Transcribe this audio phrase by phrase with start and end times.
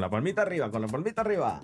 [0.00, 1.60] Con la palmita arriba, con la palmita arriba.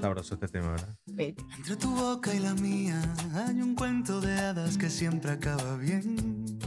[0.00, 0.96] Sabroso este tema, ¿verdad?
[1.06, 1.44] Bello.
[1.56, 3.02] Entre tu boca y la mía
[3.34, 6.60] hay un cuento de hadas que siempre acaba bien.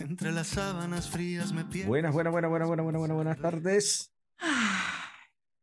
[0.00, 1.90] Entre las sábanas frías me pierdo.
[1.90, 4.10] Buenas, buenas, buenas, buenas, buenas, buenas, buenas, buenas tardes.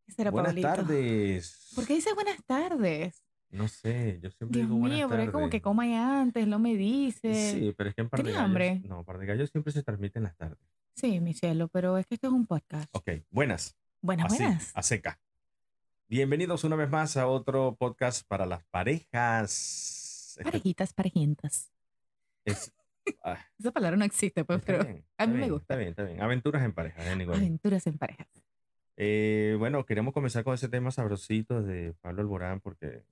[0.06, 0.68] Ese era Buenas Pablito.
[0.68, 1.72] tardes.
[1.74, 3.24] ¿Por qué dices buenas tardes?
[3.52, 6.58] No sé, yo siempre Dios digo buenas mío, pero es como que coma antes, no
[6.58, 7.52] me dice.
[7.52, 8.82] Sí, pero es que en Par de ¿Tienes Gallos- hambre?
[8.88, 10.58] No, Par de Gallos siempre se transmite en las tardes.
[10.96, 12.88] Sí, mi cielo, pero es que esto es un podcast.
[12.96, 13.76] Ok, buenas.
[14.02, 14.72] Buenas, Así, buenas.
[14.74, 15.20] a seca.
[16.08, 20.36] Bienvenidos una vez más a otro podcast para las parejas.
[20.38, 21.72] Este Parejitas, parejientas.
[22.46, 22.72] es-
[23.24, 25.64] ah, Esa palabra no existe, pues, está pero bien, a está mí me bien, gusta.
[25.74, 26.22] Está bien, está bien.
[26.22, 27.38] Aventuras en pareja, anyway.
[27.38, 28.28] aventuras en parejas.
[28.98, 33.04] Eh, bueno, queremos comenzar con ese tema sabrosito de Pablo Alborán porque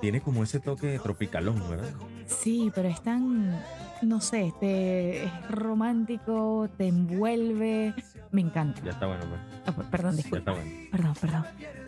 [0.00, 1.90] tiene como ese toque tropicalón, ¿verdad?
[2.26, 3.58] Sí, pero es tan,
[4.02, 7.94] no sé, te, es romántico, te envuelve.
[8.30, 8.82] Me encanta.
[8.84, 9.24] Ya está bueno,
[9.64, 9.74] pues.
[9.76, 10.38] Per- perdón, Ya disculpa.
[10.38, 10.88] está bueno.
[10.90, 11.44] Perdón, perdón.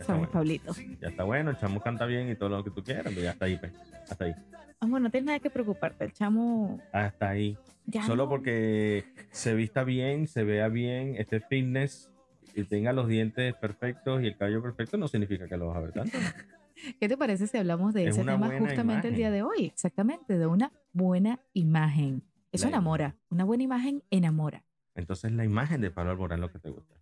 [0.08, 0.30] Ya bueno.
[0.32, 0.72] Pablito.
[1.00, 3.32] Ya está bueno, el chamo canta bien y todo lo que tú quieras, pero ya
[3.32, 3.72] está ahí, pues.
[4.10, 4.34] Hasta ahí.
[4.80, 6.04] Amor, no tienes nada que preocuparte.
[6.06, 7.58] El chamo Hasta ahí.
[7.86, 12.10] ya Solo no- porque se vista bien, se vea bien, esté fitness
[12.54, 15.80] y tenga los dientes perfectos y el cabello perfecto, no significa que lo vas a
[15.80, 16.16] ver tanto.
[16.98, 19.32] ¿Qué te parece si hablamos de Es ese tema justamente el día imagen.
[19.32, 19.66] de hoy?
[19.66, 22.22] Exactamente, de una buena imagen.
[22.52, 23.16] Eso La enamora.
[23.28, 24.64] Una buena imagen enamora.
[24.94, 26.94] Entonces, la imagen de Pablo Alborán lo que te gusta.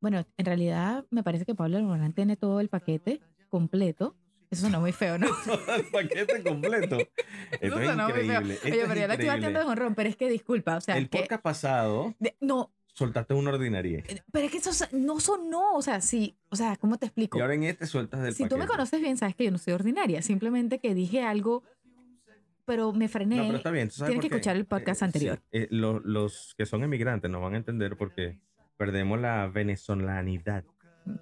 [0.00, 4.16] Bueno, en realidad me parece que Pablo Alborán tiene todo el paquete completo.
[4.50, 5.26] Eso suena muy feo, ¿no?
[5.44, 6.96] Todo el paquete completo.
[6.98, 7.12] Esto
[7.60, 8.22] Eso es sonó muy feo.
[8.24, 8.54] increíble.
[8.54, 9.28] esto Oye, pero ya le estoy increíble.
[9.36, 12.72] batiendo de honrón, pero es que disculpa, o sea, El que- podcast pasado de- no,
[12.94, 14.02] soltaste una ordinaria.
[14.32, 17.38] pero es que eso so- no sonó, o sea, sí, o sea, ¿cómo te explico?
[17.38, 19.58] Y ahora en este sueltas del si tú me conoces bien, sabes que yo no
[19.58, 21.62] soy ordinaria, simplemente que dije algo,
[22.64, 23.36] pero me frené.
[23.36, 23.88] No, pero está bien.
[23.88, 25.38] ¿tú sabes Tienes que escuchar el podcast Eh, anterior.
[25.38, 28.38] sí, eh, lo- los que son emigrantes nos van a entender porque
[28.76, 30.64] perdemos la venezolanidad.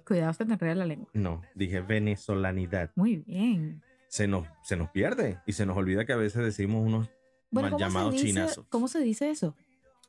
[0.05, 1.09] Cuidado, se te enreda la lengua.
[1.13, 2.91] No, dije venezolanidad.
[2.95, 3.81] Muy bien.
[4.09, 7.09] Se nos, se nos pierde y se nos olvida que a veces decimos unos
[7.51, 8.65] Bueno, mal ¿cómo se, llamados dice, chinazos.
[8.69, 9.55] ¿cómo se dice eso?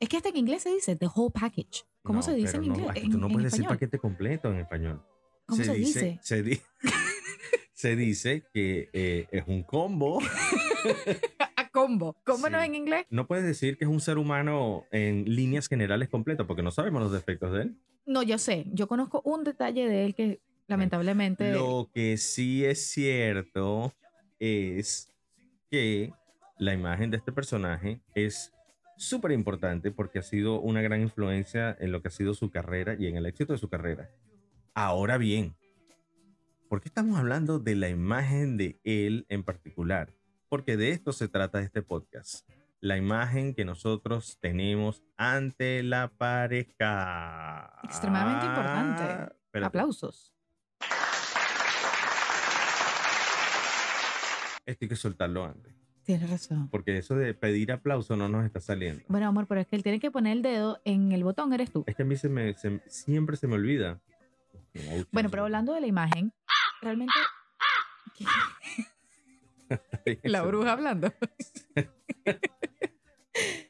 [0.01, 1.85] Es que hasta en inglés se dice the whole package.
[2.03, 2.91] ¿Cómo No, se dice en pero no, inglés?
[2.91, 3.77] aquí en- tú no en puedes decir español?
[3.77, 5.03] paquete completo en español.
[5.47, 6.19] ¿Cómo se dice?
[6.23, 6.61] Se, di-
[7.73, 10.21] se dice que eh, es un combo.
[11.57, 12.17] A combo.
[12.25, 12.67] ¿Cómo no Sí.
[12.67, 13.05] en inglés?
[13.11, 17.03] No puedes decir que es un ser humano en líneas generales completo porque no sabemos
[17.03, 17.77] los defectos de él.
[18.07, 18.65] No, yo sé.
[18.73, 21.53] Yo conozco un detalle de él que lamentablemente.
[21.53, 23.93] Lo que sí es cierto
[24.39, 25.13] es
[25.71, 26.13] que
[26.59, 28.53] la imagen de este personaje es
[29.01, 32.97] súper importante porque ha sido una gran influencia en lo que ha sido su carrera
[32.99, 34.11] y en el éxito de su carrera.
[34.75, 35.57] Ahora bien,
[36.69, 40.13] ¿por qué estamos hablando de la imagen de él en particular?
[40.49, 42.49] Porque de esto se trata este podcast.
[42.81, 47.81] La imagen que nosotros tenemos ante la pareja.
[47.85, 49.35] Extremadamente importante.
[49.45, 49.67] Espérate.
[49.67, 50.35] Aplausos.
[54.67, 55.80] Esto hay que soltarlo antes.
[56.11, 56.69] Tienes razón.
[56.71, 59.01] Porque eso de pedir aplauso no nos está saliendo.
[59.07, 61.71] Bueno, amor, pero es que él tiene que poner el dedo en el botón, eres
[61.71, 61.85] tú.
[61.87, 64.01] Es que a mí se me, se- siempre se me olvida.
[65.13, 66.33] Bueno, pero hablando de la imagen,
[66.83, 67.13] realmente.
[70.25, 71.15] La bruja hablando.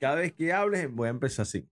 [0.00, 1.68] Cada vez que hables voy a empezar así.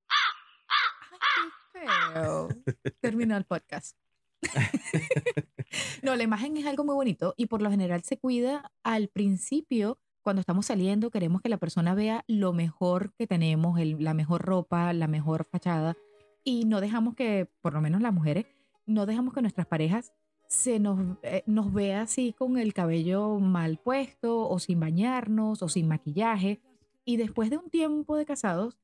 [3.00, 3.96] Terminó el podcast.
[6.02, 9.98] no, la imagen es algo muy bonito y por lo general se cuida al principio.
[10.28, 14.42] Cuando estamos saliendo, queremos que la persona vea lo mejor que tenemos, el- la mejor
[14.42, 15.96] ropa, la mejor fachada.
[16.44, 18.44] Y no dejamos que, por lo menos las mujeres,
[18.84, 20.12] no dejamos que nuestras parejas
[20.46, 25.68] se nos, eh, nos vea así con el cabello mal puesto o sin bañarnos o
[25.70, 26.60] sin maquillaje.
[27.06, 28.76] Y después de un tiempo de casados,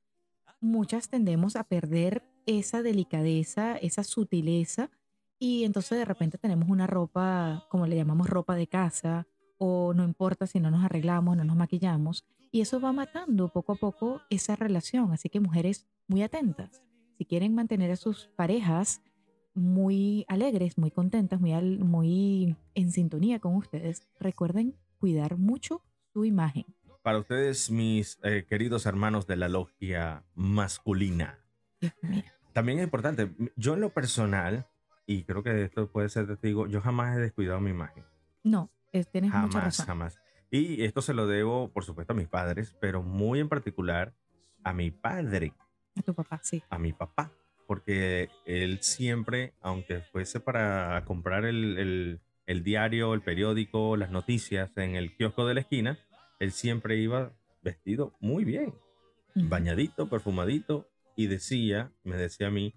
[0.62, 4.88] muchas tendemos a perder esa delicadeza, esa sutileza
[5.38, 9.26] y entonces de repente tenemos una ropa, como le llamamos ropa de casa,
[9.58, 13.72] o no importa si no nos arreglamos, no nos maquillamos, y eso va matando poco
[13.72, 15.12] a poco esa relación.
[15.12, 16.82] Así que mujeres muy atentas,
[17.18, 19.02] si quieren mantener a sus parejas
[19.54, 26.24] muy alegres, muy contentas, muy, al- muy en sintonía con ustedes, recuerden cuidar mucho su
[26.24, 26.64] imagen.
[27.02, 31.38] Para ustedes, mis eh, queridos hermanos de la logia masculina,
[31.80, 32.22] Dios mío.
[32.52, 33.30] también es importante.
[33.56, 34.66] Yo en lo personal,
[35.06, 38.04] y creo que esto puede ser testigo, yo jamás he descuidado mi imagen.
[38.42, 38.70] No,
[39.02, 39.86] tienes mucha Jamás, razón.
[39.86, 40.18] jamás.
[40.50, 44.14] Y esto se lo debo, por supuesto, a mis padres, pero muy en particular
[44.62, 45.52] a mi padre.
[45.96, 46.62] A tu papá, sí.
[46.70, 47.32] a mi papá,
[47.66, 54.76] porque él siempre, aunque fuese para comprar el, el- el diario, el periódico, las noticias
[54.76, 55.98] en el kiosco de la esquina,
[56.40, 57.32] él siempre iba
[57.62, 58.74] vestido muy bien.
[59.34, 62.74] Bañadito, perfumadito, y decía, me decía a mí,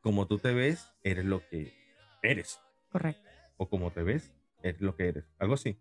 [0.00, 1.72] como tú te ves, eres lo que
[2.22, 2.60] eres.
[2.90, 3.28] Correcto.
[3.56, 5.24] O como te ves, eres lo que eres.
[5.38, 5.78] Algo así.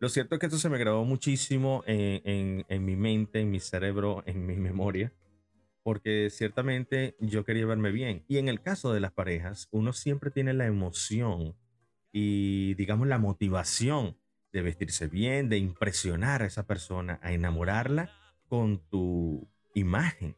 [0.00, 3.50] Lo cierto es que esto se me grabó muchísimo en, en- en mi mente, en
[3.50, 5.12] mi cerebro, en mi memoria,
[5.82, 8.24] porque ciertamente yo quería verme bien.
[8.28, 11.56] Y en el caso de las parejas, uno siempre tiene la emoción
[12.12, 14.16] y, digamos, la motivación
[14.52, 18.10] de vestirse bien, de impresionar a esa persona, a enamorarla
[18.48, 20.36] con tu imagen,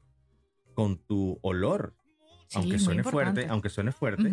[0.75, 1.97] con tu olor.
[2.49, 4.31] Sí, aunque suene fuerte, aunque suene fuerte,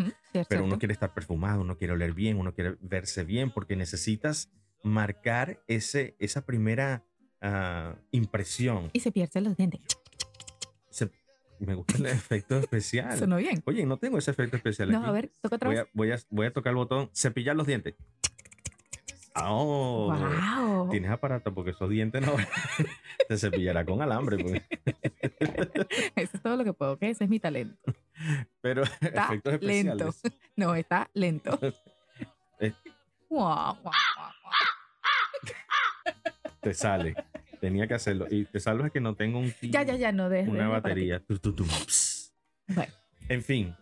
[0.49, 4.51] pero uno quiere estar perfumado, uno quiere oler bien, uno quiere verse bien, porque necesitas
[4.83, 7.03] marcar ese, esa primera
[7.41, 8.89] ah, impresión.
[8.93, 9.81] Y se pierden los dientes.
[10.89, 11.09] Se-
[11.59, 13.17] me gusta el efecto especial.
[13.17, 13.61] Sonó bien.
[13.65, 15.07] Oye, no tengo ese efecto especial No, aquí.
[15.09, 15.85] a ver, toca otra voy, vez.
[15.85, 17.95] a, voy, a, voy a tocar el botón, cepillar los dientes.
[19.35, 20.89] Oh, wow.
[20.89, 22.33] tienes aparato porque esos dientes no
[23.29, 24.37] te cepillará con alambre.
[24.43, 24.61] pues.
[26.15, 27.03] Eso es todo lo que puedo, ¿ok?
[27.03, 27.93] Ese es mi talento.
[28.61, 30.07] Pero Está efectos lento.
[30.09, 30.21] especiales.
[30.57, 31.57] No, está lento.
[36.61, 37.15] Te sale.
[37.59, 38.27] Tenía que hacerlo.
[38.29, 40.49] Y te salvo es que no tengo un Ya, ya, ya, no dejes.
[40.49, 41.21] una batería.
[42.67, 42.93] Bueno,
[43.29, 43.75] En fin,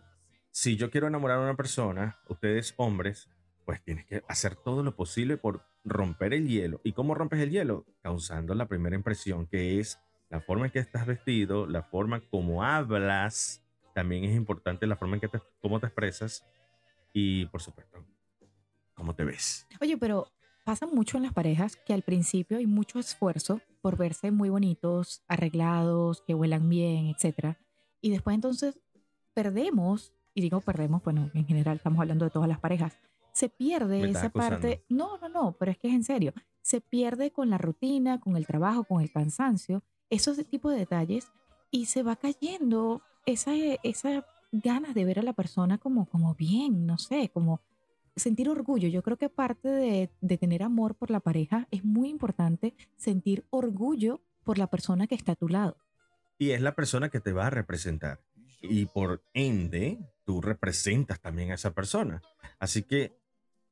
[0.50, 3.28] si yo quiero enamorar a una persona, ustedes hombres,
[3.70, 6.80] pues tienes que hacer todo lo posible por romper el hielo.
[6.82, 7.86] ¿Y cómo rompes el hielo?
[8.02, 12.64] Causando la primera impresión, que es la forma en que estás vestido, la forma como
[12.64, 13.62] hablas.
[13.94, 16.44] También es importante la forma en que te, cómo te expresas
[17.12, 18.04] y, por supuesto,
[18.94, 19.68] cómo te ves.
[19.80, 20.26] Oye, pero
[20.64, 25.22] pasa mucho en las parejas que al principio hay mucho esfuerzo por verse muy bonitos,
[25.28, 27.56] arreglados, que huelan bien, etcétera.
[28.00, 28.80] Y después entonces
[29.32, 32.98] perdemos, y digo perdemos, bueno, en general estamos hablando de todas las parejas,
[33.40, 34.84] se pierde esa parte.
[34.90, 36.34] No, no, no, pero es que es en serio.
[36.60, 41.32] Se pierde con la rutina, con el trabajo, con el cansancio, esos tipos de detalles,
[41.70, 43.52] y se va cayendo esa,
[43.82, 47.62] esa ganas de ver a la persona como, como bien, no sé, como
[48.14, 48.88] sentir orgullo.
[48.88, 53.46] Yo creo que parte de, de tener amor por la pareja es muy importante sentir
[53.48, 55.78] orgullo por la persona que está a tu lado.
[56.36, 58.20] y es la persona que te va a representar.
[58.62, 62.20] Y por ende, tú representas también a esa persona.
[62.58, 63.19] Así que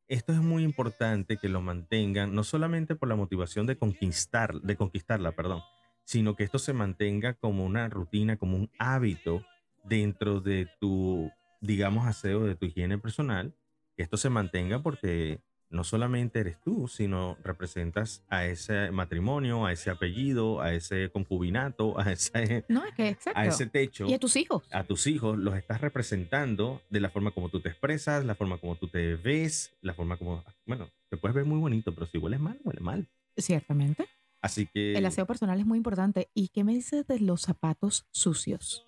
[0.09, 4.77] esto es muy importante que lo mantengan, no solamente por la motivación de conquistar, de
[4.77, 5.63] conquistarla, perdón,
[6.05, 9.45] sino que esto se mantenga como una rutina, como un hábito
[9.85, 13.55] dentro de tu, digamos, aseo, de tu higiene personal.
[13.95, 19.73] Que esto se mantenga porque no solamente eres tú, sino representas a ese matrimonio, a
[19.73, 23.39] ese apellido, a ese concubinato, a ese, No, es que exacto.
[23.39, 24.63] a ese techo, Y a tus hijos.
[24.73, 28.59] a tus hijos, los estás representando de la forma como tú te expresas, la forma
[28.59, 32.19] como tú te ves, la forma como, bueno, te puedes ver muy bonito, pero si
[32.19, 33.09] hueles mal, huele mal.
[33.37, 34.07] Ciertamente.
[34.41, 36.29] Así que El aseo personal es muy importante.
[36.33, 38.85] ¿Y qué me dices de los zapatos sucios?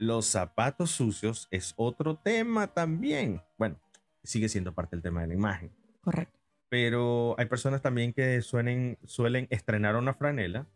[0.00, 3.42] los zapatos sucios es otro tema también.
[3.58, 3.80] Bueno,
[4.22, 5.72] sigue siendo parte del tema de la imagen.
[6.10, 6.38] Correcto.
[6.70, 10.66] pero hay personas también que suelen, suelen estrenar una franela,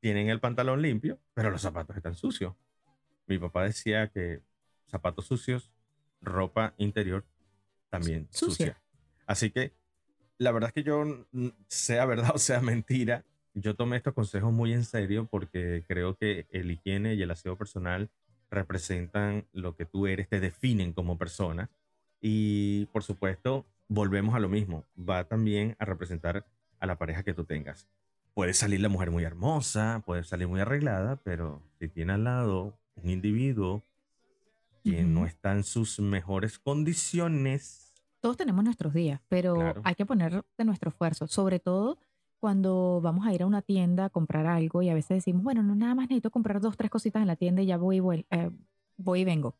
[0.00, 2.54] tienen el pantalón limpio, pero los zapatos están sucios.
[3.26, 4.40] Mi papá decía que
[4.88, 5.70] zapatos sucios,
[6.20, 7.24] ropa interior
[7.90, 8.66] también Sucia.
[8.66, 8.82] sucia.
[9.26, 9.72] Así que
[10.38, 13.24] la verdad es que yo, mm, sea verdad o sea mentira,
[13.54, 17.56] yo tomé estos consejos muy en serio porque creo que el higiene y el aseo
[17.56, 18.10] personal
[18.50, 21.70] representan lo que tú eres, te definen como persona.
[22.20, 26.46] Y por supuesto, volvemos a lo mismo, va también a representar
[26.78, 27.86] a la pareja que tú tengas.
[28.34, 32.78] Puede salir la mujer muy hermosa, puede salir muy arreglada, pero si tiene al lado
[32.96, 33.82] un individuo
[34.82, 39.80] que no está en sus mejores condiciones, Todos tenemos nuestros días, pero Claro.
[39.84, 41.98] hay que poner de nuestro esfuerzo, sobre todo
[42.38, 45.62] cuando vamos a ir a una tienda a comprar algo y a veces decimos, bueno,
[45.64, 48.00] no nada más necesito comprar dos, tres cositas en la tienda y ya voy y,
[48.00, 48.50] vuel- eh,
[48.96, 49.56] voy y vengo.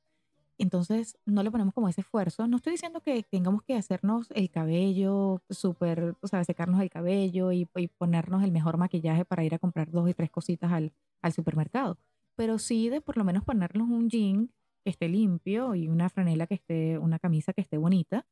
[0.62, 2.46] Entonces no le ponemos como ese esfuerzo.
[2.46, 7.50] No estoy diciendo que tengamos que hacernos el cabello súper, o sea, secarnos el cabello
[7.50, 7.66] y,
[7.98, 11.98] ponernos el mejor maquillaje para ir a comprar dos y tres cositas al, al supermercado,
[12.36, 14.50] pero sí de por lo menos ponernos un jean
[14.84, 18.24] que esté limpio y una franela que esté, una camisa que esté bonita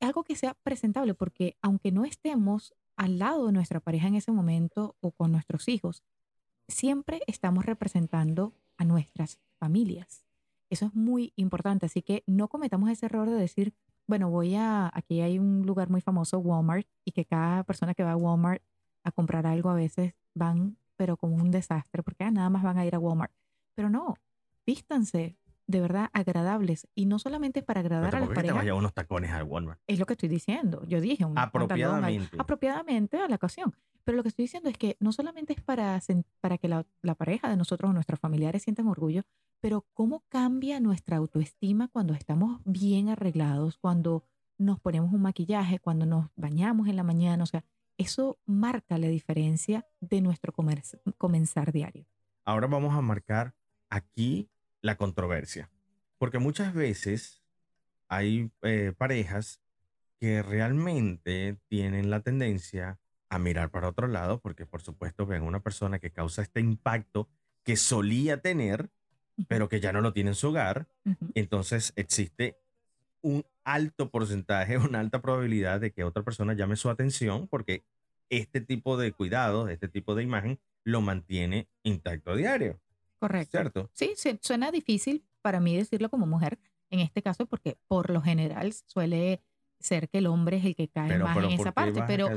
[0.00, 4.32] algo que sea presentable, porque aunque no estemos al lado de nuestra pareja en ese
[4.32, 6.02] momento o con nuestros hijos,
[6.68, 10.25] siempre estamos representando a nuestras familias.
[10.70, 13.74] Eso es muy importante, así que no cometamos ese error de decir,
[14.06, 18.02] bueno, voy a, aquí hay un lugar muy famoso, Walmart, y que cada persona que
[18.04, 18.62] va a Walmart
[19.04, 22.78] a comprar algo a veces van, pero como un desastre, porque ah, nada más van
[22.78, 23.32] a ir a Walmart.
[23.74, 24.14] Pero no,
[24.66, 26.86] vístanse, de verdad agradables.
[26.94, 29.80] Y no solamente para agradar a las te parejas, vaya unos tacones al Walmart.
[29.86, 30.82] es lo que estoy diciendo.
[30.86, 32.36] Yo dije un Apropiadamente.
[32.38, 33.74] apropiadamente a la ocasión.
[34.04, 36.00] Pero lo que estoy diciendo es que no solamente es para,
[36.40, 39.22] para que la, la pareja de nosotros o nuestros familiares sientan orgullo,
[39.60, 44.22] pero cómo cambia nuestra autoestima cuando estamos bien arreglados, cuando
[44.58, 47.42] nos ponemos un maquillaje, cuando nos bañamos en la mañana.
[47.42, 47.64] O sea,
[47.98, 50.82] eso marca la diferencia de nuestro comer-
[51.18, 52.06] comenzar diario.
[52.44, 53.54] Ahora vamos a marcar
[53.90, 54.48] aquí
[54.82, 55.70] la controversia.
[56.18, 57.42] Porque muchas veces
[58.08, 59.60] hay eh, parejas
[60.18, 65.60] que realmente tienen la tendencia a mirar para otro lado porque por supuesto ven una
[65.60, 67.28] persona que causa este impacto
[67.64, 68.90] que solía tener,
[69.48, 70.86] pero que ya no lo tiene en su hogar.
[71.34, 72.58] Entonces existe
[73.22, 77.84] un alto porcentaje, una alta probabilidad de que otra persona llame su atención porque
[78.30, 82.78] este tipo de cuidado, este tipo de imagen, lo mantiene intacto a diario,
[83.18, 83.50] Correcto.
[83.50, 83.90] ¿cierto?
[83.92, 86.58] Sí, sí, suena difícil para mí decirlo como mujer
[86.90, 89.42] en este caso porque por lo general suele
[89.78, 92.02] ser que el hombre es el que cae Pero, más pero en ¿por esa parte,
[92.06, 92.28] pero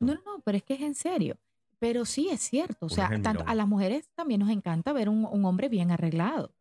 [0.00, 1.38] no, no, no, pero es que es en serio.
[1.78, 5.26] Pero sí es cierto, o sea, tanto a las mujeres también nos encanta ver un,
[5.26, 6.54] un hombre bien arreglado.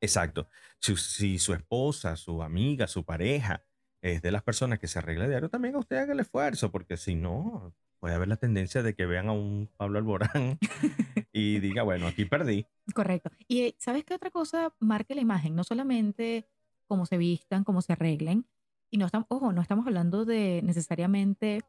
[0.00, 0.48] Exacto.
[0.80, 3.62] Si, si su esposa, su amiga, su pareja
[4.00, 6.96] es de las personas que se arregla diario, también a usted haga el esfuerzo, porque
[6.96, 7.74] si no,
[8.06, 10.60] puede haber la tendencia de que vean a un Pablo Alborán
[11.32, 12.64] y diga, bueno, aquí perdí.
[12.94, 13.30] Correcto.
[13.48, 15.56] Y eh, ¿sabes qué otra cosa marca la imagen?
[15.56, 16.46] No solamente
[16.86, 18.46] cómo se vistan, cómo se arreglen,
[18.92, 21.62] y no estamos, ojo, no estamos hablando de necesariamente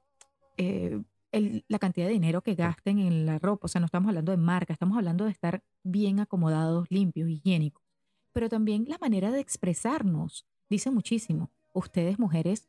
[0.58, 1.02] eh,
[1.32, 4.32] el- la cantidad de dinero que gasten en la ropa, o sea, no estamos hablando
[4.32, 7.82] de marca, estamos hablando de estar bien acomodados, limpios, higiénicos,
[8.32, 11.50] pero también la manera de expresarnos dice muchísimo.
[11.74, 12.68] Ustedes, mujeres,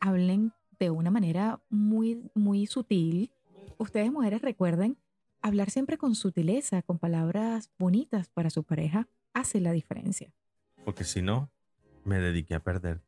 [0.00, 3.30] hablen de una manera muy, muy sutil.
[3.76, 4.96] Ustedes, mujeres, recuerden
[5.42, 10.32] hablar siempre con sutileza, con palabras bonitas para su pareja, hace la diferencia.
[10.84, 11.50] Porque si no,
[12.04, 13.02] me dediqué a perder.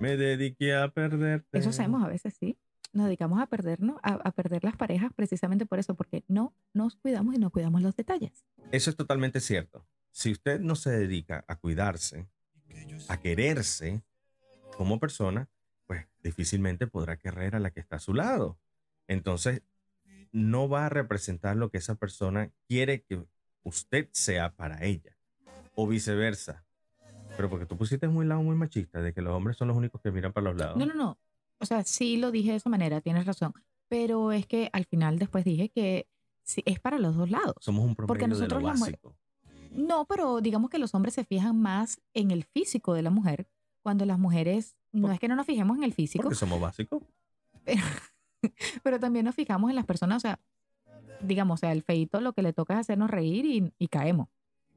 [0.00, 1.58] Me dediqué a perderte.
[1.58, 2.58] Eso hacemos a veces, sí.
[2.92, 6.96] Nos dedicamos a perdernos, a, a perder las parejas precisamente por eso, porque no nos
[6.96, 8.44] cuidamos y no cuidamos los detalles.
[8.72, 9.86] Eso es totalmente cierto.
[10.10, 12.28] Si usted no se dedica a cuidarse,
[13.08, 14.02] a quererse
[14.76, 15.48] como persona,
[15.86, 18.58] pues difícilmente podrá querer a la que está a su lado.
[19.08, 19.62] Entonces,
[20.32, 23.24] no va a representar lo que esa persona quiere que
[23.62, 25.16] usted sea para ella.
[25.74, 26.64] O viceversa.
[27.36, 30.00] Pero porque tú pusiste muy lado muy machista de que los hombres son los únicos
[30.00, 30.76] que miran para los lados.
[30.76, 31.18] No, no, no.
[31.58, 33.52] O sea, sí lo dije de esa manera, tienes razón.
[33.88, 36.06] Pero es que al final después dije que
[36.42, 37.54] sí, es para los dos lados.
[37.60, 39.16] Somos un Porque promedio de lo nosotros las mujeres- básico.
[39.72, 43.48] No, pero digamos que los hombres se fijan más en el físico de la mujer,
[43.84, 47.02] cuando las mujeres, no es que no nos fijemos en el físico, Porque somos básicos.
[47.64, 47.82] pero,
[48.82, 50.40] pero también nos fijamos en las personas, o sea,
[51.20, 54.28] digamos, o sea, el feito lo que le toca es hacernos reír y, y caemos.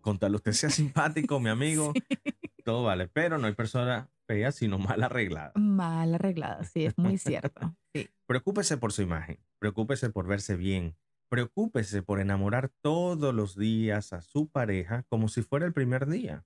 [0.02, 1.94] Con tal usted sea simpático, mi amigo,
[2.66, 3.08] todo vale.
[3.08, 5.54] Pero no hay persona fea, sino mal arreglada.
[5.56, 7.74] Mal arreglada, sí, es muy cierto.
[7.96, 8.10] Sí.
[8.28, 10.96] Preocúpese por su imagen, preocúpese por verse bien,
[11.30, 16.46] preocúpese por enamorar todos los días a su pareja como si fuera el primer día.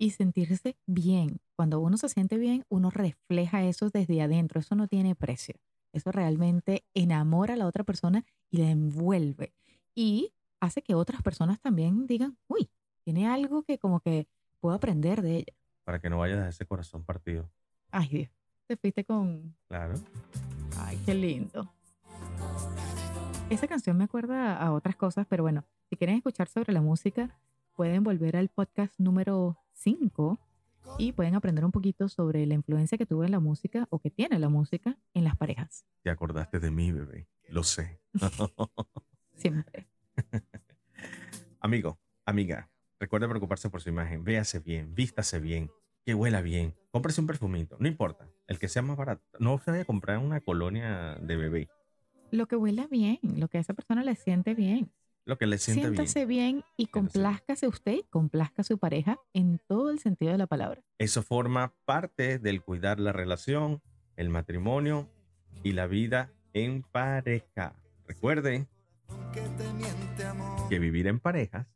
[0.00, 1.42] Y sentirse bien.
[1.56, 4.58] Cuando uno se siente bien, uno refleja eso desde adentro.
[4.58, 5.56] Eso no tiene precio.
[5.92, 9.52] Eso realmente enamora a la otra persona y la envuelve.
[9.94, 12.70] Y hace que otras personas también digan, uy,
[13.04, 14.26] tiene algo que como que
[14.58, 15.52] puedo aprender de ella.
[15.84, 17.50] Para que no vayas a ese corazón partido.
[17.90, 18.30] Ay, Dios.
[18.68, 19.54] Te fuiste con...
[19.68, 19.96] Claro.
[20.78, 21.70] Ay, qué lindo.
[23.50, 27.38] Esa canción me acuerda a otras cosas, pero bueno, si quieren escuchar sobre la música,
[27.74, 30.38] pueden volver al podcast número 5
[30.98, 34.10] y pueden aprender un poquito sobre la influencia que tuvo en la música o que
[34.10, 35.86] tiene la música en las parejas.
[36.02, 37.28] Te acordaste de mí, bebé.
[37.48, 38.00] Lo sé.
[39.36, 39.88] Siempre.
[41.60, 44.24] Amigo, amiga, recuerde preocuparse por su imagen.
[44.24, 45.70] Véase bien, vístase bien,
[46.04, 46.74] que huela bien.
[46.90, 48.28] Cómprese un perfumito, no importa.
[48.46, 49.22] El que sea más barato.
[49.38, 51.68] No se vaya a comprar una colonia de bebé.
[52.30, 54.90] Lo que huela bien, lo que a esa persona le siente bien.
[55.30, 55.94] Lo que le siente bien.
[55.94, 56.90] Siéntase bien, y bien.
[56.90, 60.82] complázcase usted y complazca a su pareja en todo el sentido de la palabra.
[60.98, 63.80] Eso forma parte del cuidar la relación,
[64.16, 65.08] el matrimonio
[65.62, 67.76] y la vida en pareja.
[68.08, 68.66] Recuerde
[70.68, 71.68] que vivir en parejas,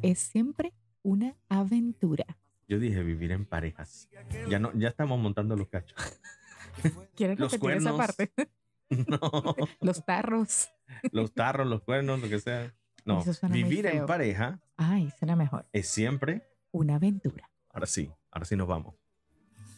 [0.00, 2.24] Es siempre una aventura.
[2.68, 4.08] yo dije vivir en parejas.
[4.48, 5.96] Ya no, ya estamos montando los cachos.
[7.16, 7.96] ¿Quieres Los repetir esa cuernos.
[8.16, 8.32] parte?
[9.08, 9.18] No,
[9.80, 10.68] Los tarros.
[11.12, 12.74] los tarros, los cuernos, lo que sea.
[13.04, 15.66] No, vivir en pareja Ay, será mejor.
[15.72, 16.42] es siempre.
[16.70, 17.50] Una aventura.
[17.70, 18.94] Ahora sí, ahora sí nos vamos.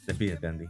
[0.06, 0.66] Despídete, Andy.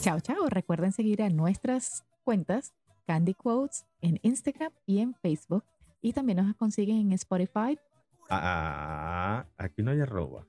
[0.00, 0.48] Chao, chao.
[0.48, 2.74] Recuerden seguir a nuestras cuentas
[3.06, 5.64] Candy Quotes en Instagram y en Facebook.
[6.00, 7.78] Y también nos consiguen en Spotify
[8.34, 10.46] Ah, aquí no hay arroba.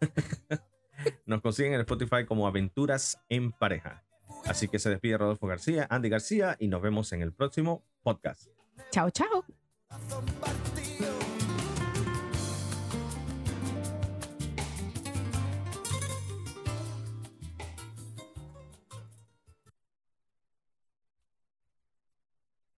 [1.26, 4.04] Nos consiguen en Spotify como Aventuras en Pareja.
[4.46, 8.48] Así que se despide Rodolfo García, Andy García y nos vemos en el próximo podcast.
[8.90, 9.44] Chao, chao.
[10.08, 10.65] Somebody